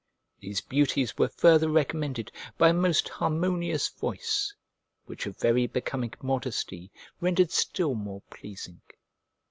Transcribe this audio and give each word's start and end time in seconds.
These 0.39 0.61
beauties 0.61 1.15
were 1.19 1.27
further 1.29 1.69
recommended 1.69 2.31
by 2.57 2.69
a 2.69 2.73
most 2.73 3.07
harmonious 3.07 3.87
voice; 3.87 4.51
which 5.05 5.27
a 5.27 5.31
very 5.31 5.67
becoming 5.67 6.11
modesty 6.23 6.91
rendered 7.19 7.51
still 7.51 7.93
more 7.93 8.23
pleasing. 8.31 8.81